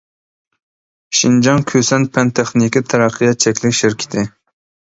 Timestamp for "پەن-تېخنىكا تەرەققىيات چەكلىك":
2.17-3.79